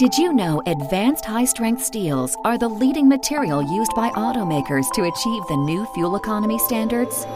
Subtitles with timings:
[0.00, 5.02] Did you know advanced high strength steels are the leading material used by automakers to
[5.02, 7.26] achieve the new fuel economy standards?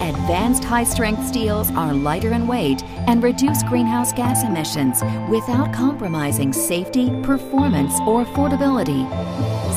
[0.00, 6.52] Advanced high strength steels are lighter in weight and reduce greenhouse gas emissions without compromising
[6.52, 9.02] safety, performance, or affordability.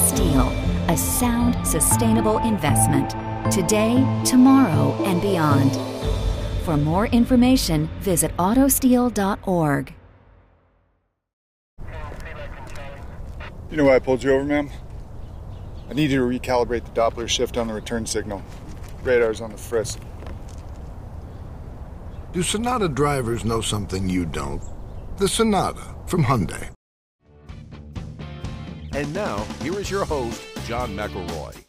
[0.08, 0.50] Steel,
[0.90, 3.10] a sound, sustainable investment.
[3.52, 5.72] Today, tomorrow, and beyond.
[6.64, 9.94] For more information, visit autosteel.org.
[13.74, 14.70] You know why I pulled you over, ma'am?
[15.90, 18.44] I need you to recalibrate the Doppler shift on the return signal.
[19.02, 20.00] Radar's on the frisk.
[22.34, 24.62] Do Sonata drivers know something you don't?
[25.18, 26.70] The Sonata from Hyundai.
[28.92, 31.60] And now, here is your host, John McElroy.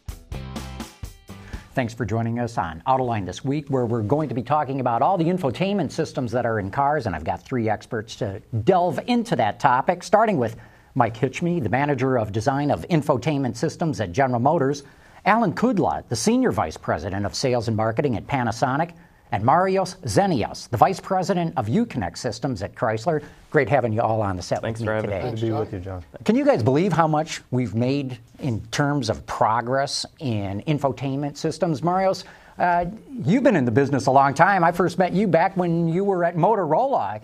[1.73, 5.01] Thanks for joining us on Autoline this week, where we're going to be talking about
[5.01, 8.99] all the infotainment systems that are in cars, and I've got three experts to delve
[9.07, 10.55] into that topic, starting with
[10.97, 14.83] Mike Hichme, the manager of design of infotainment systems at General Motors,
[15.25, 18.93] Alan Kudla, the senior vice president of sales and marketing at Panasonic,
[19.33, 23.21] and Marios Zenios, the vice president of Uconnect Systems at Chrysler.
[23.49, 25.23] Great having you all on the set Thanks with for me having today.
[25.23, 25.29] me.
[25.31, 26.05] Good to be with you, John.
[26.23, 31.81] Can you guys believe how much we've made in terms of progress in infotainment systems?
[31.81, 32.23] Marios,
[32.57, 32.85] uh,
[33.25, 34.63] you've been in the business a long time.
[34.63, 37.19] I first met you back when you were at Motorola.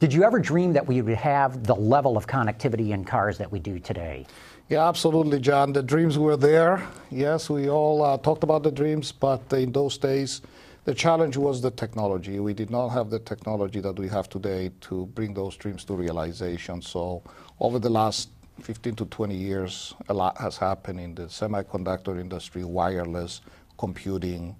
[0.00, 3.52] Did you ever dream that we would have the level of connectivity in cars that
[3.52, 4.26] we do today?
[4.70, 5.74] Yeah, absolutely, John.
[5.74, 6.88] The dreams were there.
[7.10, 10.40] Yes, we all uh, talked about the dreams, but in those days,
[10.86, 12.40] the challenge was the technology.
[12.40, 15.94] We did not have the technology that we have today to bring those dreams to
[15.94, 16.80] realization.
[16.80, 17.22] So,
[17.60, 18.30] over the last
[18.62, 23.42] 15 to 20 years, a lot has happened in the semiconductor industry, wireless,
[23.76, 24.56] computing,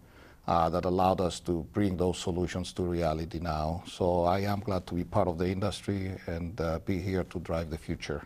[0.50, 3.82] that allowed us to bring those solutions to reality now.
[3.86, 7.38] So, I am glad to be part of the industry and uh, be here to
[7.40, 8.22] drive the future.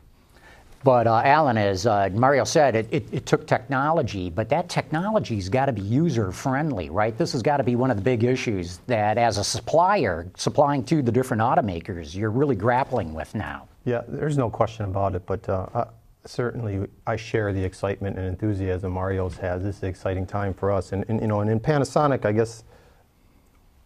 [0.84, 5.48] But uh, Alan, as uh, Mario said, it, it, it, took technology, but that technology's
[5.48, 7.16] got to be user friendly, right?
[7.16, 10.84] This has got to be one of the big issues that, as a supplier, supplying
[10.84, 13.66] to the different automakers, you're really grappling with now.
[13.86, 15.24] Yeah, there's no question about it.
[15.24, 15.86] But uh,
[16.24, 19.62] certainly, I share the excitement and enthusiasm Mario's has.
[19.62, 22.32] This is an exciting time for us, and, and you know, and in Panasonic, I
[22.32, 22.64] guess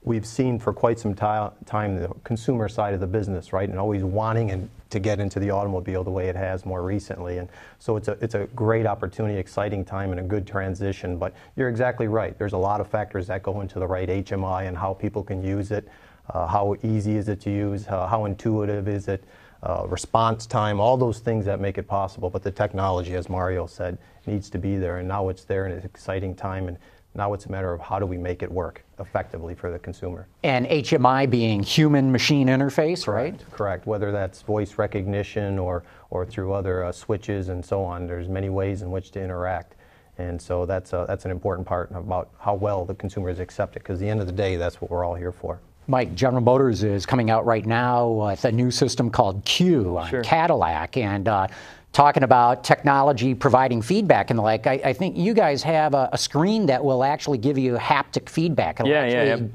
[0.03, 4.04] we've seen for quite some time the consumer side of the business, right, and always
[4.04, 7.38] wanting and to get into the automobile the way it has more recently.
[7.38, 11.19] And so it's a, it's a great opportunity, exciting time, and a good transition.
[11.19, 12.38] But you're exactly right.
[12.38, 15.43] There's a lot of factors that go into the right HMI and how people can
[15.43, 15.87] use it,
[16.31, 19.25] uh, how easy is it to use, uh, how intuitive is it,
[19.63, 22.31] uh, response time, all those things that make it possible.
[22.31, 24.99] But the technology, as Mario said, needs to be there.
[24.99, 26.69] And now it's there, and it's an exciting time.
[26.69, 26.79] And
[27.15, 30.29] now it's a matter of how do we make it work effectively for the consumer.
[30.45, 33.43] And HMI being human machine interface, Correct.
[33.43, 33.51] right?
[33.51, 33.87] Correct.
[33.87, 38.51] Whether that's voice recognition or, or through other uh, switches and so on, there's many
[38.51, 39.75] ways in which to interact.
[40.19, 43.81] And so that's, uh, that's an important part about how well the consumers accept it,
[43.81, 45.61] because at the end of the day, that's what we're all here for.
[45.88, 50.09] Mike, General Motors is coming out right now with a new system called CUE on
[50.10, 50.22] Sure.
[50.22, 50.99] Cadillac.
[50.99, 51.49] And uh,
[51.93, 56.10] talking about technology providing feedback and the like, I, I think you guys have a,
[56.12, 58.81] a screen that will actually give you haptic feedback.
[58.81, 59.47] It'll Yeah, yeah, yeah.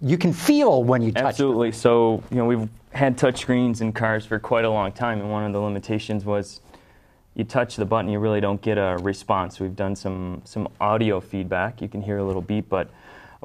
[0.00, 1.28] You can feel when you touch them.
[1.28, 1.72] Absolutely.
[1.72, 5.30] So, you know, we've had touch screens in cars for quite a long time, and
[5.30, 6.60] one of the limitations was
[7.34, 9.60] you touch the button, you really don't get a response.
[9.60, 11.82] We've done some some audio feedback.
[11.82, 12.88] You can hear a little beep, but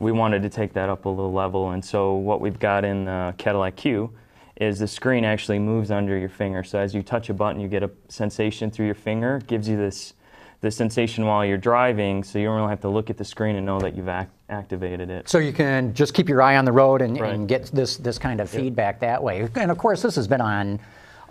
[0.01, 3.05] we wanted to take that up a little level, and so what we've got in
[3.05, 4.11] the Cadillac CUE
[4.57, 6.63] is the screen actually moves under your finger.
[6.63, 9.37] So as you touch a button, you get a sensation through your finger.
[9.37, 10.13] It gives you this
[10.61, 13.55] this sensation while you're driving, so you don't really have to look at the screen
[13.55, 15.27] and know that you've act- activated it.
[15.27, 17.33] So you can just keep your eye on the road and, Right.
[17.33, 19.47] and get this this kind of feedback that way.
[19.55, 20.79] And of course, this has been on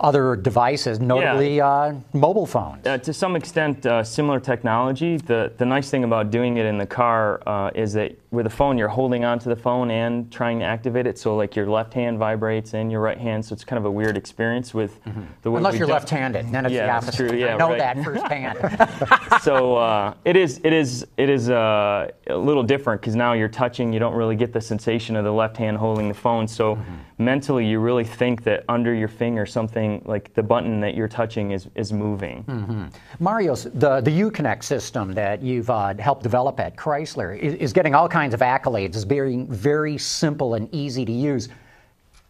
[0.00, 2.87] other devices, notably uh, mobile phones.
[2.87, 5.19] Uh, to some extent, uh, similar technology.
[5.19, 8.50] The the nice thing about doing it in the car uh, is that with a
[8.50, 11.19] phone, you're holding onto the phone and trying to activate it.
[11.19, 13.44] So like your left hand vibrates and your right hand.
[13.44, 14.99] So it's kind of a weird experience with
[15.43, 17.29] the way Unless you're left-handed, then it's Yeah, the opposite.
[17.29, 17.38] true.
[17.38, 17.79] Yeah, I know right.
[17.79, 19.43] that firsthand.
[19.43, 23.49] so uh, it is it is it is uh, a little different because now you're
[23.49, 23.93] touching.
[23.93, 26.49] You don't really get the sensation of the left hand holding the phone.
[26.49, 26.94] So Mm-hmm.
[27.20, 31.52] Mentally, you really think that under your finger, something like the button that you're touching
[31.52, 32.44] is is moving.
[32.44, 32.84] Mm-hmm.
[33.19, 37.94] Mario's the the Uconnect system that you've uh, helped develop at Chrysler is, is getting
[37.94, 41.49] all kinds of accolades as being very simple and easy to use.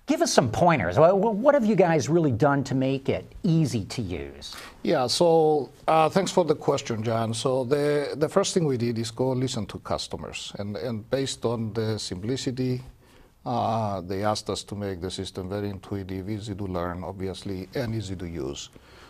[0.06, 0.98] Give us some pointers.
[0.98, 4.56] What, what have you guys really done to make it easy to use?
[4.82, 7.32] Yeah, so uh, thanks for the question, John.
[7.32, 10.52] So the, the first thing we did is go listen to customers.
[10.58, 12.82] And, and based on the simplicity,
[13.44, 17.94] uh, they asked us to make the system very intuitive, easy to learn, obviously, and
[17.94, 18.68] easy to use.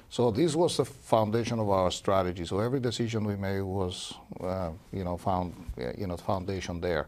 [0.09, 2.45] So this was the foundation of our strategy.
[2.45, 5.55] So every decision we made was, uh, you know, found,
[5.97, 7.07] you know, foundation there.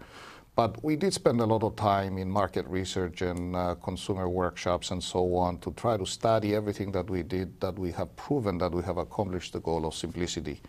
[0.54, 4.90] But we did spend a lot of time in market research and uh, consumer workshops
[4.90, 8.58] and so on to try to study everything that we did that we have proven
[8.58, 10.60] that we have accomplished the goal of simplicity.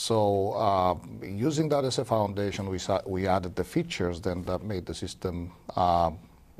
[0.00, 4.86] So uh, using that as a foundation, we, we added the features then that made
[4.86, 6.10] the system uh,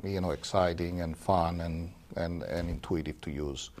[0.03, 3.71] you know, exciting and fun and, and, and intuitive to use.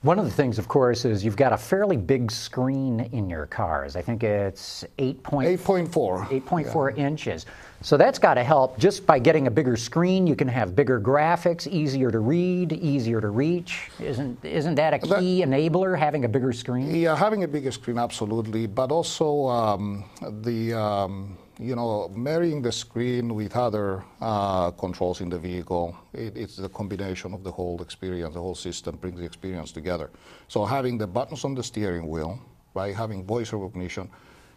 [0.00, 3.44] One of the things, of course, is you've got a fairly big screen in your
[3.44, 3.96] cars.
[3.96, 7.06] I think it's 8.4 8.4 8.4 yeah.
[7.06, 7.44] inches.
[7.82, 10.26] So that's got to help just by getting a bigger screen.
[10.26, 13.90] You can have bigger graphics, easier to read, easier to reach.
[14.00, 15.98] Isn't isn't that a key that, enabler?
[15.98, 16.94] Having a bigger screen.
[16.94, 18.66] Yeah, having a bigger screen, absolutely.
[18.66, 20.04] But also um,
[20.42, 26.36] the um, you know, marrying the screen with other uh, controls in the vehicle, it,
[26.36, 30.10] it's the combination of the whole experience, the whole system brings the experience together.
[30.48, 32.38] So having the buttons on the steering wheel,
[32.74, 34.10] right, having voice recognition,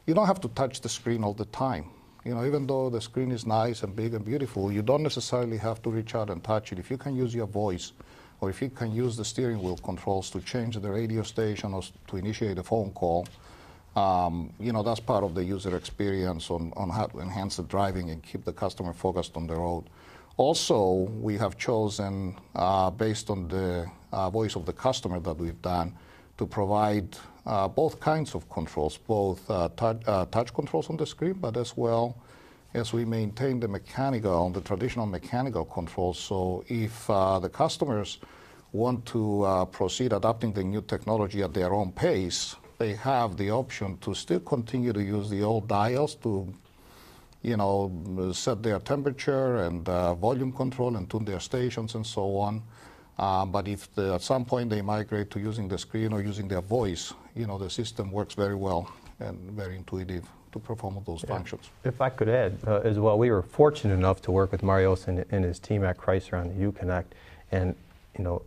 [0.08, 1.86] you don't have to touch the screen all the time.
[2.30, 5.58] You know, even though the screen is nice and big and beautiful, you don't necessarily
[5.58, 6.78] have to reach out and touch it.
[6.78, 7.92] If you can use your voice,
[8.40, 11.82] or if you can use the steering wheel controls to change the radio station or
[12.06, 13.28] to initiate a phone call,
[13.96, 17.64] um, you know, that's part of the user experience on, on how to enhance the
[17.64, 19.86] driving and keep the customer focused on the road.
[20.38, 25.64] Also, we have chosen, uh, based on the uh, voice of the customer that we've
[25.64, 25.96] done,
[26.40, 31.06] to provide uh, both kinds of controls, both uh, touch, uh, touch controls on the
[31.06, 32.16] screen, but as well
[32.74, 36.18] as we maintain the mechanical, the traditional mechanical controls.
[36.18, 38.20] So if uh, the customers
[38.72, 43.98] want to proceed adopting the new technology at their own pace, they have the option
[43.98, 46.54] to still continue to use the old dials to,
[47.42, 52.38] you know, set their temperature and uh, volume control and tune their stations and so
[52.38, 52.62] on.
[53.20, 56.48] Uh, but if the, at some point they migrate to using the screen or using
[56.48, 58.90] their voice, you know, the system works very well
[59.20, 61.36] and very intuitive to perform those yeah.
[61.36, 61.70] functions.
[61.84, 65.10] If I could add uh, as well, we were fortunate enough to work with Marios
[65.10, 67.12] and, and his team at Chrysler on the Uconnect,
[67.52, 67.76] and
[68.18, 68.42] you know,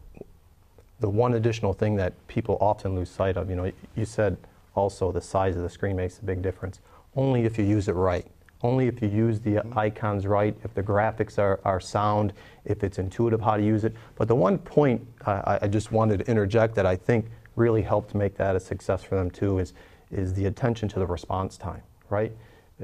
[1.00, 4.38] the one additional thing that people often lose sight of, you know, you said
[4.74, 6.80] also the size of the screen makes a big difference.
[7.14, 8.26] Only if you use it right.
[8.62, 12.32] Only if you use the icons right, if the graphics are, are sound,
[12.64, 13.94] if it's intuitive how to use it.
[14.16, 17.26] But the one point uh, I, I just wanted to interject that I think
[17.56, 19.74] really helped make that a success for them too is,
[20.10, 22.32] is the attention to the response time, right?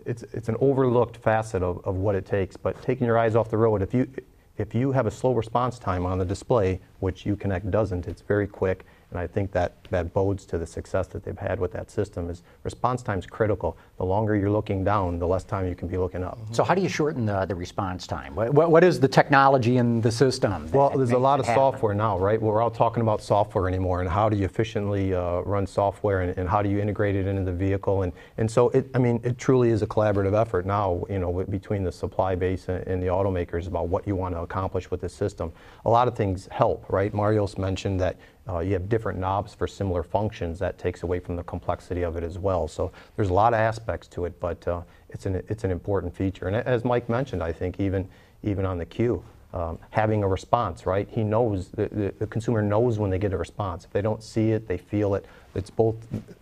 [0.04, 3.50] It's, it's an overlooked facet of, of what it takes, but taking your eyes off
[3.50, 4.08] the road, if you,
[4.56, 8.46] if you have a slow response time on the display, which Uconnect doesn't, it's very
[8.46, 11.90] quick, and I think that, that bodes to the success that they've had with that
[11.90, 13.78] system is response time is critical.
[13.96, 16.38] The longer you're looking down, the less time you can be looking up.
[16.52, 18.34] So how do you shorten the, the response time?
[18.34, 20.70] What, what, what is the technology in the system?
[20.72, 22.40] Well, there's a lot of software now, right?
[22.40, 26.36] We're all talking about software anymore and how do you efficiently uh, run software and,
[26.36, 28.02] and, how do you integrate it into the vehicle.
[28.02, 31.44] And, and so, it, I mean, it truly is a collaborative effort now, you know,
[31.44, 35.00] between the supply base and, and the automakers about what you want to accomplish with
[35.00, 35.52] the system.
[35.86, 37.12] A lot of things help, right?
[37.12, 38.16] Marios mentioned that
[38.48, 40.58] uh, you have different knobs for similar functions.
[40.58, 42.68] That takes away from the complexity of it as well.
[42.68, 46.14] So there's a lot of aspects to it, but uh, it's an it's an important
[46.14, 46.48] feature.
[46.48, 48.08] And as Mike mentioned, I think even
[48.42, 51.08] even on the CUE, um, having a response, right?
[51.10, 53.84] He knows the, the, the, consumer knows when they get a response.
[53.84, 55.24] If they don't see it, they feel it.
[55.54, 55.96] It's both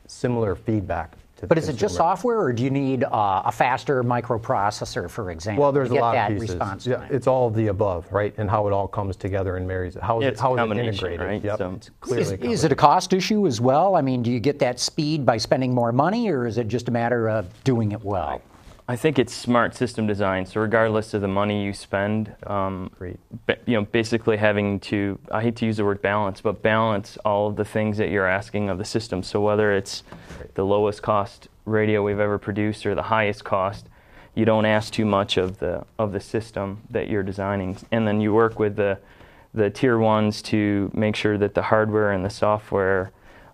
[0.06, 5.10] similar feedback but is it just software, or do you need uh, a faster microprocessor,
[5.10, 5.62] for example?
[5.62, 6.86] Well, there's a lot of pieces.
[6.86, 8.34] Yeah, it's all of the above, right?
[8.38, 10.02] And how it all comes together and marries it.
[10.02, 11.20] How is, it's it, how is it integrated?
[11.20, 11.44] Right?
[11.44, 11.58] Yep.
[11.58, 13.96] So it's clearly is, is it a cost issue as well?
[13.96, 16.88] I mean, do you get that speed by spending more money, or is it just
[16.88, 18.40] a matter of doing it well?
[18.88, 20.46] I think it's smart system design.
[20.46, 25.56] So regardless of the money you spend, um, you know, basically having to, I hate
[25.56, 28.78] to use the word balance, but balance all of the things that you're asking of
[28.78, 29.24] the system.
[29.24, 30.04] So whether it's
[30.54, 33.86] the lowest cost radio we've ever produced or the highest cost,
[34.36, 38.20] you don't ask too much of the of the system that you're designing, and then
[38.20, 38.98] you work with the
[39.54, 43.10] the tier ones to make sure that the hardware and the software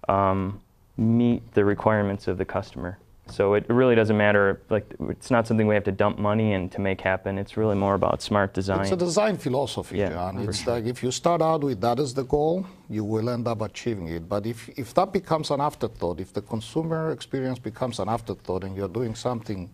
[0.08, 0.60] um,
[0.96, 2.98] meet the requirements of the customer.
[3.28, 4.60] So it really doesn't matter.
[4.68, 7.38] Like it's not something we have to dump money in to make happen.
[7.38, 8.82] It's really more about smart design.
[8.82, 10.38] It's a design philosophy, yeah, John.
[10.38, 10.74] It's sure.
[10.74, 14.08] like if you start out with that as the goal, you will end up achieving
[14.08, 14.28] it.
[14.28, 18.76] But if if that becomes an afterthought, if the consumer experience becomes an afterthought, and
[18.76, 19.70] you're doing something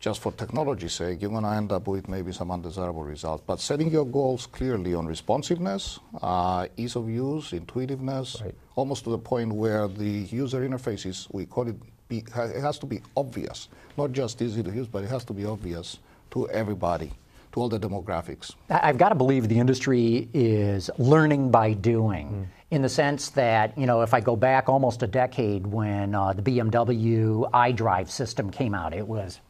[0.00, 3.44] just for technology's sake, you're going to end up with maybe some undesirable results.
[3.46, 8.54] But setting your goals clearly on responsiveness, uh, ease of use, intuitiveness, right.
[8.76, 11.76] almost to the point where the user interface is, we call it
[12.10, 15.32] be, it has to be obvious, not just easy to use, but it has to
[15.32, 15.98] be obvious
[16.32, 17.12] to everybody.
[17.52, 18.54] to all the demographics.
[18.68, 22.28] I've got to believe the industry is learning by doing.
[22.28, 22.46] Mm.
[22.76, 26.32] In the sense that, you know, if I go back almost a decade when uh,
[26.32, 29.40] the BMW iDrive system came out, it was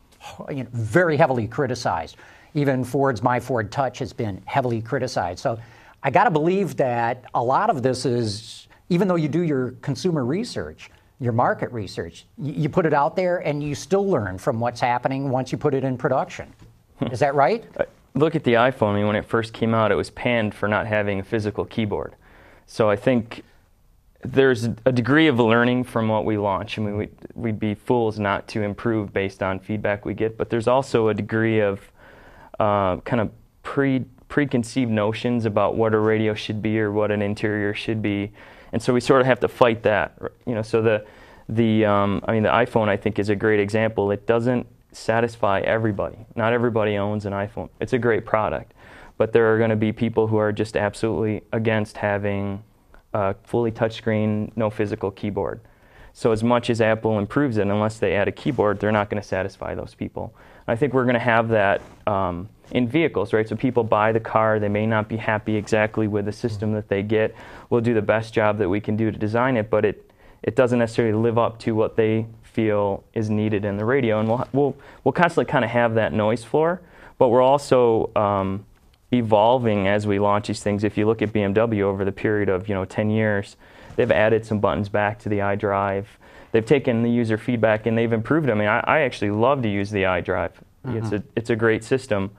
[0.48, 2.16] you know, very heavily criticized.
[2.54, 5.40] Even Ford's My Ford Touch has been heavily criticized.
[5.40, 5.58] So
[6.02, 9.72] I got to believe that a lot of this is, even though you do your
[9.82, 10.90] consumer research,
[11.20, 15.28] your market research, you put it out there and you still learn from what's happening
[15.28, 16.52] once you put it in production.
[17.12, 17.64] Is that right?
[17.76, 17.84] Uh,
[18.14, 18.94] look at the iPhone.
[18.94, 21.64] I mean, when it first came out, it was panned for not having a physical
[21.66, 22.14] keyboard.
[22.66, 23.44] So I think
[24.22, 26.78] there's a degree of learning from what we launch.
[26.78, 30.50] I mean, we, we'd be fools not to improve based on feedback we get, but
[30.50, 31.80] there's also a degree of
[32.58, 33.30] uh, kind of
[33.62, 38.30] pre preconceived notions about what a radio should be or what an interior should be,
[38.72, 40.16] and so we sort of have to fight that.
[40.46, 41.06] You know, so the
[41.48, 44.10] the um, I mean the iPhone I think is a great example.
[44.10, 46.18] It doesn't satisfy everybody.
[46.34, 47.68] Not everybody owns an iPhone.
[47.80, 48.72] It's a great product,
[49.18, 52.62] but there are going to be people who are just absolutely against having
[53.12, 55.60] a fully touchscreen, no physical keyboard.
[56.12, 59.22] So as much as Apple improves it, unless they add a keyboard, they're not going
[59.22, 60.34] to satisfy those people.
[60.66, 63.48] I think we're going to have that um, in vehicles, right?
[63.48, 66.88] So people buy the car, they may not be happy exactly with the system that
[66.88, 67.34] they get.
[67.68, 70.06] We'll do the best job that we can do to design it, but it
[70.42, 74.28] it doesn't necessarily live up to what they feel is needed in the radio, and
[74.28, 76.80] we'll we'll we'll constantly kind of have that noise floor,
[77.18, 78.64] but we're also um,
[79.12, 80.84] evolving as we launch these things.
[80.84, 83.56] If you look at BMW over the period of you know 10 years,
[83.96, 86.06] they've added some buttons back to the iDrive
[86.52, 88.52] they've taken the user feedback and they've improved it.
[88.52, 90.52] I mean, I, I actually love to use the iDrive.
[90.86, 90.96] Mm-hmm.
[90.96, 92.30] It's a it's a great system.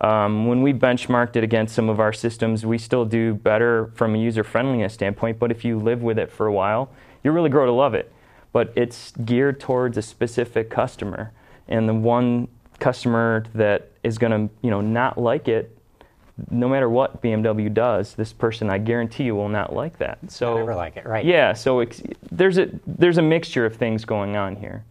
[0.00, 4.14] Um, when we benchmarked it against some of our systems, we still do better from
[4.14, 5.38] a user friendliness standpoint.
[5.38, 6.90] But if you live with it for a while,
[7.22, 8.12] you really grow to love it.
[8.52, 11.32] But it's geared towards a specific customer,
[11.68, 15.76] and the one customer that is going to you know not like it
[16.50, 20.18] no matter what BMW does, this person I guarantee you will not like that.
[20.28, 21.24] So never like it, right?
[21.24, 21.52] Yeah.
[21.52, 21.84] So
[22.30, 24.84] there's a there's a mixture of things going on here.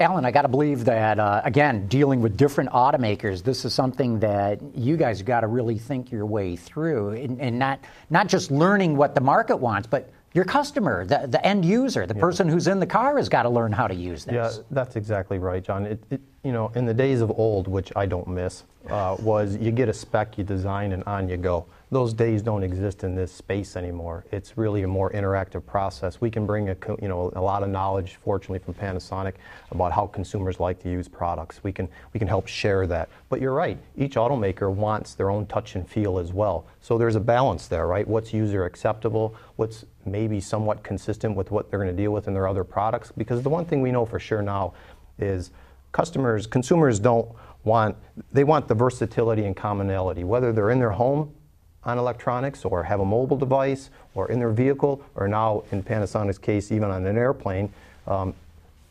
[0.00, 4.18] Alan, I got to believe that uh, again, dealing with different automakers, this is something
[4.20, 8.50] that you guys got to really think your way through, and, and, not not just
[8.50, 12.20] learning what the market wants, but your customer, the, the end user, the yeah.
[12.20, 14.34] person who's in the car has got to learn how to use this.
[14.34, 15.84] Yeah, that's exactly right, John.
[15.84, 19.56] It, it, you know, in the days of old, which I don't miss, uh, was
[19.58, 21.66] you get a spec, you design, and on you go.
[21.92, 24.24] Those days don't exist in this space anymore.
[24.30, 26.20] It's really a more interactive process.
[26.20, 29.34] We can bring a, you know, a lot of knowledge, fortunately, from Panasonic
[29.72, 31.64] about how consumers like to use products.
[31.64, 33.08] We can, we can help share that.
[33.28, 36.64] But you're right, each automaker wants their own touch and feel as well.
[36.80, 38.06] So there's a balance there, right?
[38.06, 39.34] What's user acceptable?
[39.56, 43.10] What's maybe somewhat consistent with what they're going to deal with in their other products?
[43.16, 44.74] Because the one thing we know for sure now
[45.18, 45.50] is
[45.90, 47.28] customers, consumers don't
[47.64, 47.96] want,
[48.32, 51.34] they want the versatility and commonality, whether they're in their home
[51.84, 56.38] on electronics or have a mobile device or in their vehicle or now in Panasonic's
[56.38, 57.72] case even on an airplane.
[58.06, 58.34] Um,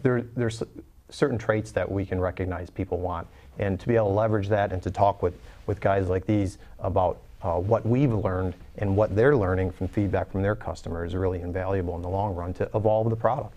[0.02, 0.64] there, there's
[1.10, 3.28] certain traits that we can recognize people want.
[3.58, 6.58] And to be able to leverage that and to talk with, with guys like these
[6.80, 11.16] about uh, what we've learned and what they're learning from feedback from their customers is
[11.16, 13.56] really invaluable in the long run to evolve the product.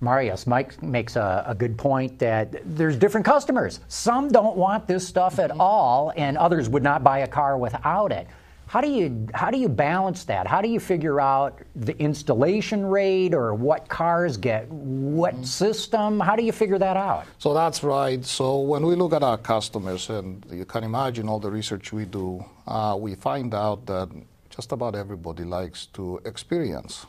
[0.00, 3.80] Marios, Mike makes a, a, good point that there's different customers.
[3.88, 8.12] Some don't want this stuff at all, and others would not buy a car without
[8.12, 8.28] it.
[8.68, 10.46] How do you how do you balance that?
[10.46, 15.44] How do you figure out the installation rate or what cars get what mm-hmm.
[15.44, 16.20] system?
[16.20, 17.24] How do you figure that out?
[17.38, 18.22] So that's right.
[18.22, 22.04] So when we look at our customers, and you can imagine all the research we
[22.04, 24.10] do, uh, we find out that
[24.50, 27.06] just about everybody likes to experience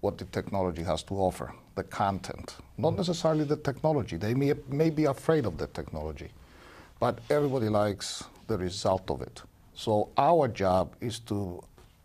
[0.00, 4.18] what the technology has to offer, the content, not necessarily the technology.
[4.18, 6.28] They may, may be afraid of the technology,
[7.00, 9.42] but everybody likes the result of it.
[9.74, 11.62] So our job is to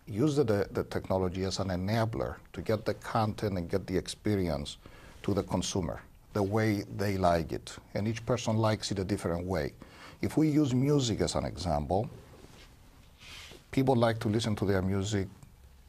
[0.08, 4.78] use the, the technology as an enabler to get the content and get the experience
[5.24, 6.02] to the consumer
[6.34, 7.76] the way they like it.
[7.94, 9.74] And each person likes it a different way.
[10.22, 12.10] If we use music as an example,
[13.72, 15.28] people like to listen to their music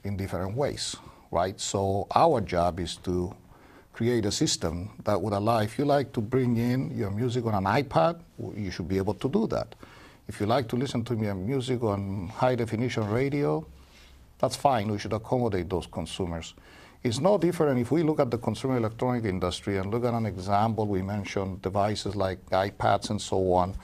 [0.04, 0.96] in different ways
[1.30, 1.58] right?
[1.60, 3.34] So our job is to
[3.92, 7.54] create a system that would allow, if you like to bring in your music on
[7.54, 8.20] an iPad,
[8.54, 9.74] you should be able to do that.
[10.28, 13.66] If you like to listen to music on high definition radio,
[14.38, 14.88] that's fine.
[14.90, 16.52] We should accommodate those consumers.
[17.02, 20.26] It's no different if we look at the consumer electronic industry and look at an
[20.26, 20.86] example.
[20.86, 23.74] We mentioned devices like iPads and so on.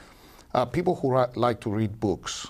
[0.53, 2.49] Uh, people who ra- like to read books,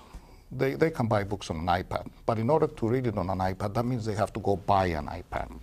[0.51, 2.09] they, they can buy books on an iPad.
[2.27, 4.57] But in order to read it on an iPad, that means they have to go
[4.57, 5.57] buy an iPad.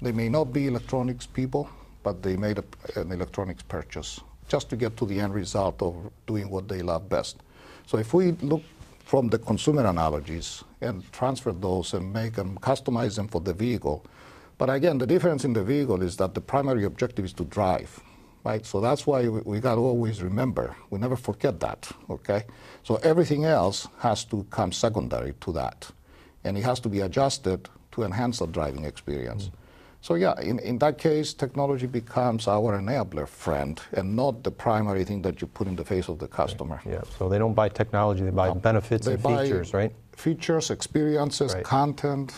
[0.00, 1.68] They may not be electronics people,
[2.02, 2.64] but they made a,
[2.98, 7.10] an electronics purchase just to get to the end result of doing what they love
[7.10, 7.42] best.
[7.88, 8.62] So if we look
[9.06, 14.04] from the consumer analogies and transfer those and make them, customize them for the vehicle.
[14.58, 17.98] But again, the difference in the vehicle is that the primary objective is to drive,
[18.44, 18.66] right?
[18.66, 22.44] So that's why we, we got to always remember, we never forget that, okay?
[22.82, 25.90] So everything else has to come secondary to that.
[26.44, 29.44] And it has to be adjusted to enhance the driving experience.
[29.46, 29.52] Mm.
[30.00, 35.04] So yeah, in, in that case, technology becomes our enabler friend and not the primary
[35.04, 36.80] thing that you put in the face of the customer.
[36.84, 36.94] Right.
[36.94, 39.92] Yeah, so they don't buy technology, they buy benefits they and buy features, right?
[40.12, 41.64] Features, experiences, right.
[41.64, 42.32] content,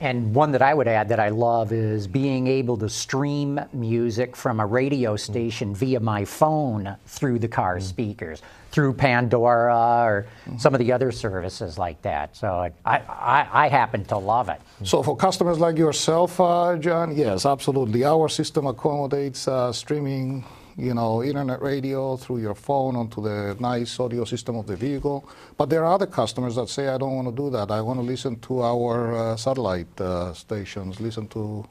[0.00, 4.36] and one that I would add that I love is being able to stream music
[4.36, 5.76] from a radio station mm.
[5.76, 7.82] via my phone through the car mm.
[7.82, 10.60] speakers, through Pandora or mm.
[10.60, 12.36] some of the other services like that.
[12.36, 14.60] So I, I, I, happen to love it.
[14.84, 18.04] So for customers like yourself, uh, John, yes, absolutely.
[18.04, 20.44] Our system accommodates uh, streaming
[20.78, 25.28] you know, internet radio through your phone onto the nice audio system of the vehicle.
[25.56, 27.72] But there are other customers that say, I don't want to do that.
[27.72, 31.68] I want to listen to our uh, satellite uh, stations, listen to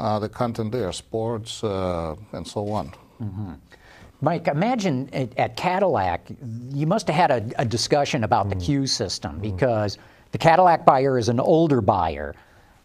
[0.00, 2.92] uh, the content there, sports, uh, and so on.
[3.22, 3.52] Mm-hmm.
[4.20, 6.26] Mike, imagine at, at, Cadillac,
[6.72, 8.50] you must have had a, a discussion about mm.
[8.50, 9.42] the CUE system mm.
[9.42, 9.96] because
[10.32, 12.34] the Cadillac buyer is an older buyer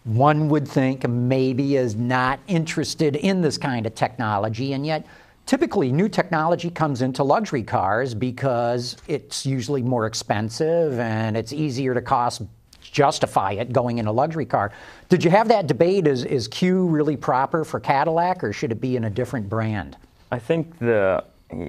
[0.06, 5.06] one would think maybe is not interested in this kind of technology, and yet
[5.46, 11.94] Typically, new technology comes into luxury cars because it's usually more expensive and it's easier
[11.94, 12.42] to cost
[12.82, 14.72] justify it going in a luxury car.
[15.10, 16.08] Did you have that debate?
[16.08, 19.98] Is, is CUE really proper for Cadillac or should it be in a different brand?
[20.32, 21.24] I think the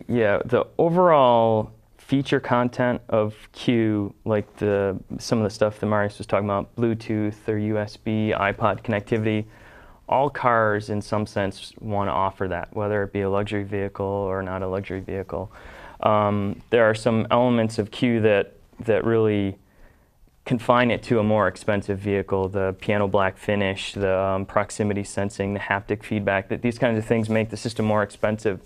[0.09, 6.19] yeah the overall feature content of CUE, like the some of the stuff that Marios
[6.19, 9.45] was talking about, Bluetooth or USB, iPod connectivity
[10.09, 14.07] all cars, in some sense, want to offer that, whether it be a luxury vehicle
[14.07, 15.51] or not a luxury vehicle.
[16.01, 19.57] Um, there are some elements of CUE that that really
[20.45, 22.49] confine it to a more expensive vehicle.
[22.49, 26.49] The piano black finish, the um, proximity sensing, the haptic feedback.
[26.51, 28.61] That these kinds of things make the system more expensive.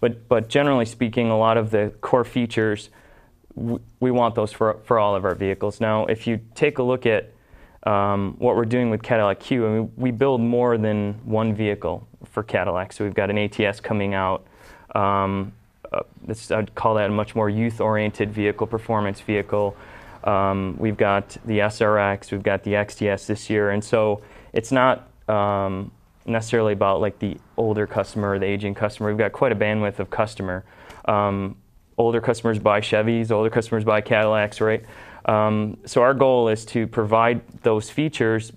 [0.00, 2.90] But but generally speaking, a lot of the core features
[3.54, 5.80] we want those for for all of our vehicles.
[5.80, 7.32] Now, if you take a look at
[7.86, 12.42] um, what we're doing with Cadillac I mean, we build more than one vehicle for
[12.42, 12.92] Cadillac.
[12.92, 14.44] So we've got an ATS coming out.
[14.94, 15.52] Um,
[15.92, 16.02] uh,
[16.50, 19.76] I'd call that a much more youth-oriented vehicle, performance vehicle.
[20.24, 24.22] Um, we've got the SRX, we've got the XTS this year, and so
[24.52, 25.92] it's not um,
[26.24, 29.10] necessarily about like the older customer or the aging customer.
[29.10, 30.64] We've got quite a bandwidth of customer.
[31.04, 31.56] Um,
[31.96, 34.84] older customers buy Chevys, older customers buy Cadillacs, right?
[35.26, 38.52] Um, so our goal is to provide those features,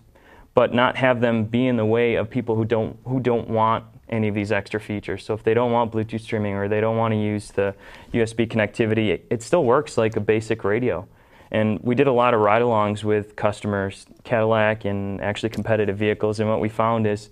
[0.54, 3.86] but not have them be in the way of people who don't who don't want
[4.10, 5.24] any of these extra features.
[5.24, 7.76] So if they don't want Bluetooth streaming or they don't want to use the
[8.14, 11.08] USB connectivity, it, it still works like a basic radio.
[11.52, 16.40] And we did a lot of ride-alongs with customers, Cadillac and actually competitive vehicles.
[16.40, 17.30] And what we found is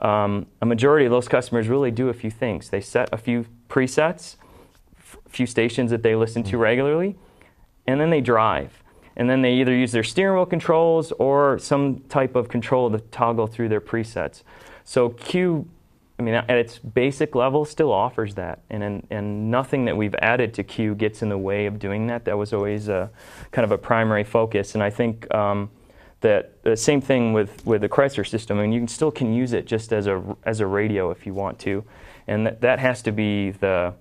[0.00, 2.70] um, a majority of those customers really do a few things.
[2.70, 4.36] They set a few presets,
[5.26, 7.16] a few stations that they listen to regularly,
[7.88, 8.82] and then they drive.
[9.16, 12.98] And then they either use their steering wheel controls or some type of control to
[12.98, 14.42] toggle through their presets.
[14.84, 15.66] So CUE,
[16.18, 18.60] I mean, at its basic level, still offers that.
[18.68, 22.06] And, and, and nothing that we've added to CUE gets in the way of doing
[22.08, 22.26] that.
[22.26, 23.10] That was always a,
[23.50, 24.74] kind of a primary focus.
[24.74, 25.70] And I think um,
[26.20, 28.58] that the same thing with, with the Chrysler system.
[28.58, 31.26] I mean, you can still can use it just as a, as a radio if
[31.26, 31.84] you want to.
[32.26, 33.94] And that, that has to be the,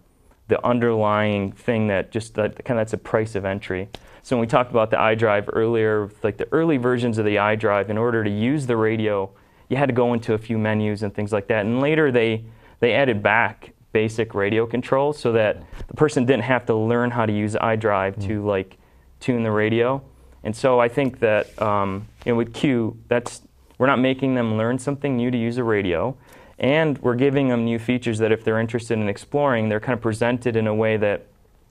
[0.47, 3.89] the underlying thing that just that kind of that's a price of entry.
[4.23, 7.89] So when we talked about the iDrive earlier, like the early versions of the iDrive,
[7.89, 9.29] in order to use the radio,
[9.69, 11.65] you had to go into a few menus and things like that.
[11.65, 12.43] And later they
[12.79, 17.25] they added back basic radio controls so that the person didn't have to learn how
[17.25, 18.27] to use iDrive mm.
[18.27, 18.77] to like
[19.19, 20.01] tune the radio.
[20.43, 23.41] And so I think that um, you know, with CUE, that's
[23.77, 26.17] we're not making them learn something new to use a radio.
[26.59, 30.01] And we're giving them new features that if they're interested in exploring, they're kind of
[30.01, 31.25] presented in a way that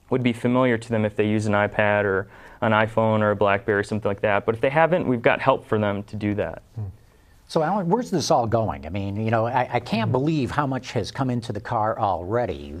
[0.09, 2.27] would be familiar to them if they use an iPad or
[2.61, 4.45] an iPhone or a Blackberry or something like that.
[4.45, 6.63] But if they haven't, we've got help for them to do that.
[6.75, 6.85] Hmm.
[7.49, 8.85] So, Alan, where's this all going?
[8.85, 11.97] I mean, you know, I, I can't believe how much has come into the car
[11.97, 12.75] already.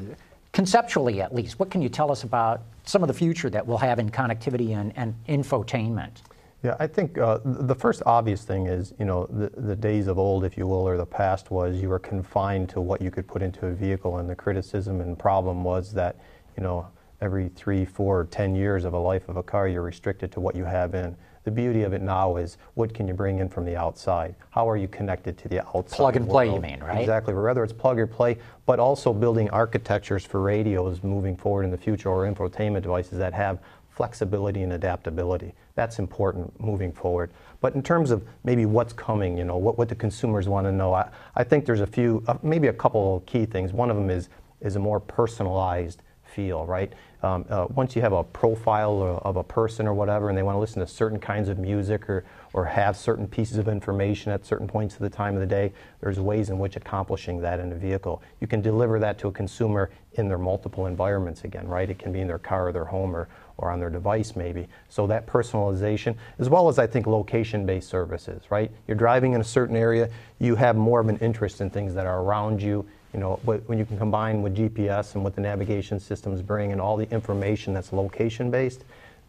[0.51, 3.77] Conceptually, at least, what can you tell us about some of the future that we'll
[3.77, 6.21] have in connectivity and, and infotainment?
[6.67, 10.19] Yeah, I think uh, the first obvious thing is, you know, the, the days of
[10.19, 13.25] old, if you will, or the past was you were confined to what you could
[13.25, 16.17] put into a vehicle, and the criticism and problem was that,
[16.57, 16.85] you know,
[17.21, 20.57] every three, four, ten years of a life of a car, you're restricted to what
[20.57, 21.15] you have in.
[21.45, 24.35] The beauty of it now is what can you bring in from the outside?
[24.49, 25.95] How are you connected to the outside?
[25.95, 26.99] Plug and play, you mean, right?
[26.99, 27.33] Exactly.
[27.33, 31.77] Whether it's plug or play, but also building architectures for radios moving forward in the
[31.77, 33.59] future or infotainment devices that have
[33.97, 35.55] flexibility and adaptability.
[35.73, 37.31] That's important moving forward.
[37.61, 40.71] But in terms of maybe what's coming, you know, what, what the consumers want to
[40.71, 43.73] know, I, I think there's a few, uh, maybe a couple key things.
[43.73, 44.29] One of them is,
[44.61, 46.93] is a more personalized feel, right?
[47.23, 50.55] Um, uh, once you have a profile of a person or whatever, and they want
[50.55, 54.45] to listen to certain kinds of music or, or have certain pieces of information at
[54.45, 57.71] certain points of the time of the day, there's ways in which accomplishing that in
[57.71, 58.21] a vehicle.
[58.39, 61.89] You can deliver that to a consumer in their multiple environments again, right?
[61.89, 63.27] It can be in their car or their home or,
[63.57, 64.67] or on their device maybe.
[64.89, 68.71] So that personalization, as well as I think location-based services, right?
[68.87, 72.05] You're driving in a certain area, you have more of an interest in things that
[72.05, 72.85] are around you.
[73.13, 76.79] You know, when you can combine with GPS and what the navigation systems bring and
[76.79, 78.83] all the information that's location-based,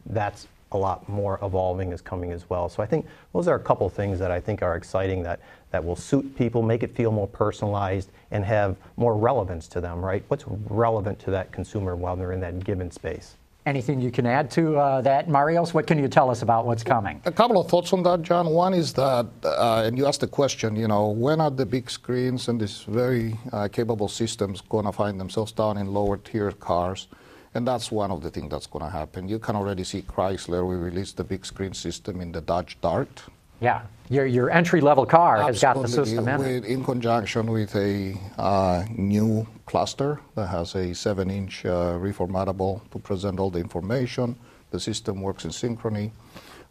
[0.07, 2.69] that's a lot more evolving is coming as well.
[2.69, 5.83] So I think those are a couple things that I think are exciting that, that
[5.83, 10.23] will suit people, make it feel more personalized, and have more relevance to them, right?
[10.29, 13.37] What's relevant to that consumer while they're in that given space?
[13.69, 15.75] Anything you can add to uh, that, Marios?
[15.75, 17.21] What can you tell us about what's coming?
[17.27, 18.47] A couple of thoughts on that, John.
[18.49, 21.91] One is that, uh, and you asked the question, you know, when are the big
[21.91, 26.51] screens and these very uh, capable systems going to find themselves down in lower tier
[26.53, 27.09] cars?
[27.53, 29.29] And that's one of the things that's going to happen.
[29.29, 30.67] You can already see Chrysler.
[30.67, 33.25] We released the big screen system in the Dodge Dart.
[33.61, 35.53] Yeah, your, your entry level car Absolutely.
[35.53, 36.65] has got the system in it.
[36.65, 42.99] In conjunction with a uh, new cluster that has a 7 inch uh, reformatable to
[42.99, 44.37] present all the information.
[44.71, 46.11] The system works in synchrony.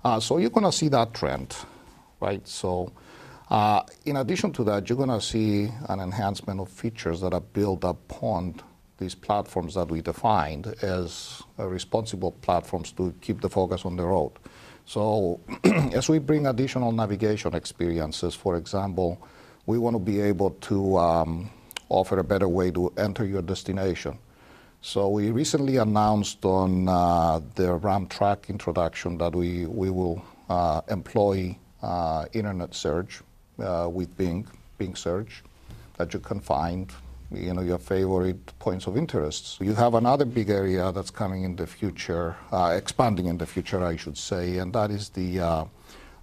[0.04, 1.56] Uh, so you're going to see that trend,
[2.19, 2.47] right?
[2.47, 2.91] So,
[3.50, 7.41] uh, in addition to that, you're going to see an enhancement of features that are
[7.41, 8.62] built upon
[8.97, 14.04] these platforms that we defined as uh, responsible platforms to keep the focus on the
[14.04, 14.32] road.
[14.88, 15.41] So
[15.93, 19.21] as we bring additional navigation experiences, for example,
[19.65, 21.50] we want to be able to um,
[21.89, 24.17] offer a better way to enter your destination.
[24.82, 30.80] So we recently announced on uh, the Ram Track introduction that we, we will uh,
[30.88, 33.21] employ uh, internet search
[33.60, 34.47] uh, with Bing,
[34.78, 35.43] Bing search,
[35.97, 36.89] that you can find
[37.31, 39.57] you know, your favorite points of interests.
[39.61, 43.83] You have another big area that's coming in the future, uh, expanding in the future,
[43.83, 45.65] I should say, and that is the uh,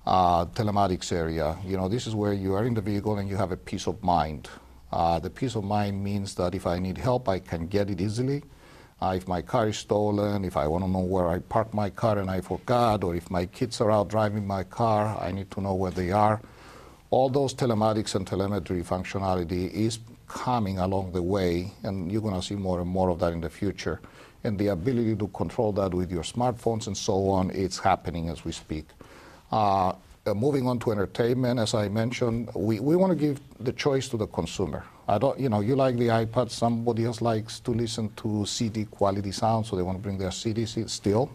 [0.07, 1.57] uh, telematics area.
[1.65, 3.87] You know, this is where you are in the vehicle and you have a peace
[3.87, 4.49] of mind.
[4.91, 8.01] Uh, the peace of mind means that if I need help, I can get it
[8.01, 8.43] easily.
[9.03, 11.91] Uh, if my car is stolen, if I want to know where I parked my
[11.91, 15.51] car and I forgot, or if my kids are out driving my car, I need
[15.51, 16.41] to know where they are.
[17.11, 22.43] All those telematics and telemetry functionality is coming along the way, and you're going to
[22.43, 24.01] see more and more of that in the future.
[24.45, 28.45] And the ability to control that with your smartphones and so on, it's happening as
[28.45, 28.87] we speak.
[29.51, 29.93] Uh,
[30.27, 34.09] uh, moving on to entertainment, as I mentioned, we, we want to give the choice
[34.09, 34.85] to the consumer.
[35.07, 38.87] I don't, you know, you like the iPad, somebody else likes to listen to CD
[38.87, 41.31] quality sound, so they want to bring their CDs still.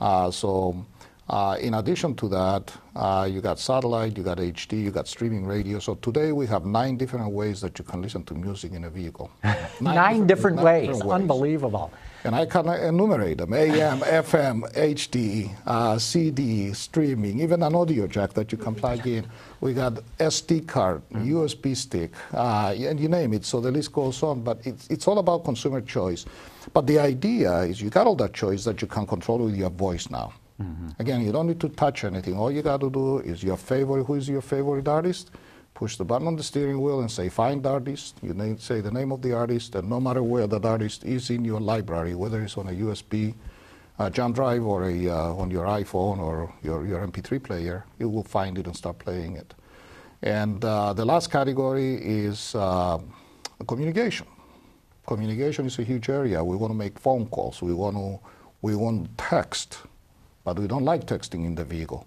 [0.00, 0.84] Uh, so
[1.28, 5.46] uh, in addition to that, uh, you got satellite, you got HD, you got streaming
[5.46, 5.78] radio.
[5.78, 8.90] So today we have nine different ways that you can listen to music in a
[8.90, 9.30] vehicle.
[9.42, 10.86] Nine, nine different, different, nine ways.
[10.88, 11.20] different, ways.
[11.20, 11.92] Unbelievable.
[12.24, 18.34] And I can enumerate them AM, FM, HD, uh, CD, streaming, even an audio jack
[18.34, 19.26] that you can plug in.
[19.60, 21.26] We got SD card, mm.
[21.26, 23.46] USB stick, uh, and you name it.
[23.46, 24.42] So the list goes on.
[24.42, 26.26] But it's, it's all about consumer choice.
[26.74, 29.70] But the idea is you got all that choice that you can control with your
[29.70, 30.32] voice now.
[30.62, 30.88] Mm-hmm.
[31.00, 32.36] Again, you don't need to touch anything.
[32.36, 35.30] All you got to do is your favorite, who is your favorite artist?
[35.74, 38.16] Push the button on the steering wheel and say, find artist.
[38.22, 41.30] You name, say the name of the artist, and no matter where that artist is
[41.30, 43.34] in your library, whether it's on a USB
[43.98, 48.08] uh, jump drive or a, uh, on your iPhone or your, your MP3 player, you
[48.08, 49.54] will find it and start playing it.
[50.22, 52.98] And uh, the last category is uh,
[53.66, 54.26] communication.
[55.06, 56.42] Communication is a huge area.
[56.42, 57.60] We want to make phone calls.
[57.60, 58.20] We want to
[58.62, 59.78] we want text
[60.44, 62.06] but we don't like texting in the vehicle.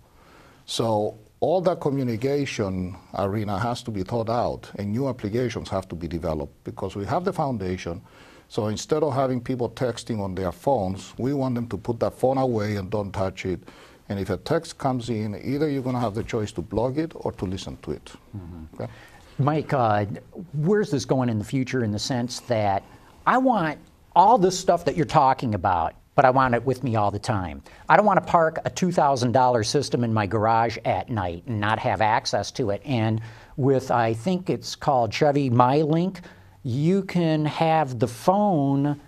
[0.66, 5.96] So all that communication arena has to be thought out and new applications have to
[5.96, 8.02] be developed because we have the foundation.
[8.50, 12.14] So instead of having people texting on their phones, we want them to put that
[12.14, 13.60] phone away and don't touch it.
[14.10, 16.98] And if a text comes in, either you're going to have the choice to blog
[16.98, 18.12] it or to listen to it.
[18.36, 18.82] Mm-hmm.
[18.82, 18.92] Okay?
[19.38, 20.06] Mike, uh,
[20.54, 22.84] where's this going in the future in the sense that
[23.26, 23.80] I want
[24.16, 27.20] all this stuff that you're talking about but I want it with me all the
[27.20, 27.62] time.
[27.88, 31.78] I don't want to park a $2,000 system in my garage at night and not
[31.78, 32.82] have access to it.
[32.84, 33.22] And
[33.56, 36.22] with, I think it's called Chevy MyLink,
[36.64, 39.00] you can have the phone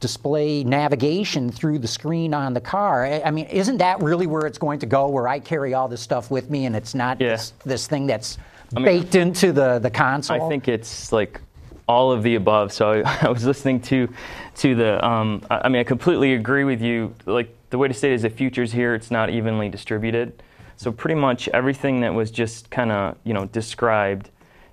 [0.00, 3.06] display navigation through the screen on the car.
[3.06, 6.02] I mean, isn't that really where it's going to go, where I carry all this
[6.02, 7.30] stuff with me and it's not yeah.
[7.30, 8.36] this, this, thing that's
[8.76, 10.44] I mean, baked into the, the console?
[10.44, 11.40] I think it's like
[11.88, 12.72] all of the above.
[12.72, 14.08] So I, I was listening to
[14.56, 15.04] to the.
[15.06, 17.14] Um, I, I mean, I completely agree with you.
[17.26, 18.94] Like the way to say it is, the future's here.
[18.94, 20.42] It's not evenly distributed.
[20.76, 24.30] So pretty much everything that was just kind of you know described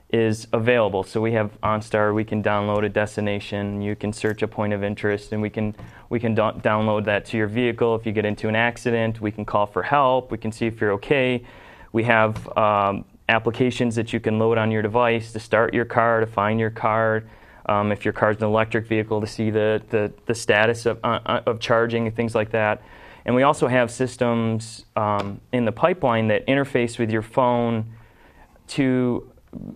[0.09, 1.03] is available.
[1.03, 2.13] So we have OnStar.
[2.13, 3.81] We can download a destination.
[3.81, 5.75] You can search a point of interest, and we can
[6.09, 7.95] we can do- download that to your vehicle.
[7.95, 10.31] If you get into an accident, we can call for help.
[10.31, 11.43] We can see if you're okay.
[11.91, 16.19] We have um, applications that you can load on your device to start your car,
[16.19, 17.23] to find your car.
[17.67, 21.19] Um, if your car's an electric vehicle, to see the the, the status of uh,
[21.25, 22.81] uh of charging and things like that.
[23.25, 27.91] And we also have systems um, in the pipeline that interface with your phone
[28.67, 29.31] to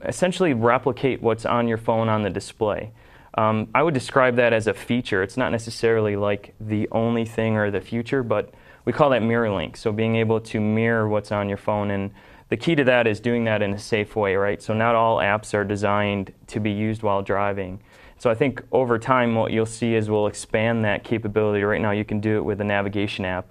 [0.06, 2.92] essentially replicate what's on your phone on the display.
[3.36, 5.24] Um, I would describe that as a feature.
[5.24, 8.54] It's not necessarily like the only thing or the future, but
[8.86, 9.78] we call that MirrorLink.
[9.78, 12.12] So being able to mirror what's on your phone, and
[12.50, 14.62] the key to that is doing that in a safe way, right?
[14.62, 17.80] So not all apps are designed to be used while driving.
[18.18, 21.64] So I think over time, what you'll see is we'll expand that capability.
[21.64, 23.48] Right now, you can do it with a navigation app.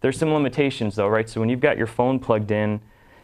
[0.00, 1.28] There's some limitations, though, right?
[1.28, 2.80] So when you've got your phone plugged in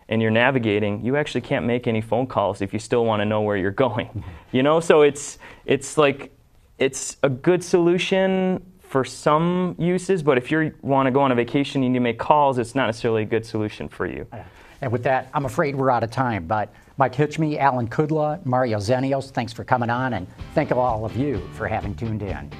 [0.08, 3.26] and you're navigating, you actually can't make any phone calls if you still want to
[3.26, 4.24] know where you're going.
[4.50, 6.32] You know, so it's it's like
[6.78, 11.34] it's a good solution for some uses, but if you want to go on a
[11.34, 12.58] vacation, and you need to make calls.
[12.58, 14.26] It's not necessarily a good solution for you.
[14.80, 16.46] And with that, I'm afraid we're out of time.
[16.46, 21.16] But Mike Hichme, Alan Kudla, Mario Zenios, thanks for coming on, and thank all of
[21.16, 22.50] you for having tuned in.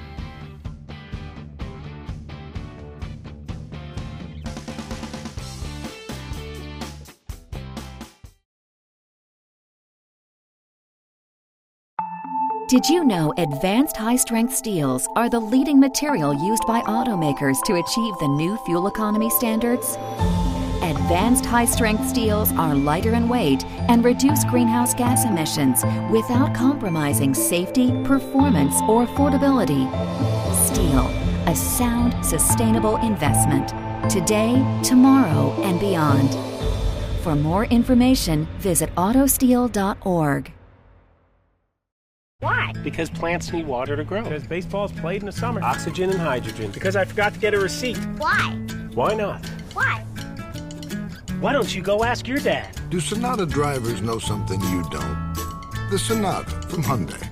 [12.69, 17.77] Did you know advanced high strength steels are the leading material used by automakers to
[17.77, 19.97] achieve the new fuel economy standards?
[20.81, 27.33] Advanced high strength steels are lighter in weight and reduce greenhouse gas emissions without compromising
[27.33, 29.85] safety, performance, or affordability.
[30.65, 31.05] Steel,
[31.47, 33.73] a sound, sustainable investment.
[34.09, 36.29] Today, tomorrow, and beyond.
[37.23, 40.53] For more information, visit autosteel.org.
[42.39, 42.71] Why?
[42.85, 44.23] Because plants need water to grow.
[44.23, 45.61] Because baseball's played in the summer.
[45.61, 46.71] Oxygen and hydrogen.
[46.71, 47.97] Because I forgot to get a receipt.
[48.17, 48.57] Why?
[48.93, 49.45] Why not?
[49.73, 50.05] Why?
[51.39, 52.67] Why don't you go ask your dad?
[52.89, 55.33] Do Sonata drivers know something you don't?
[55.89, 57.28] The Sonata from Hyundai.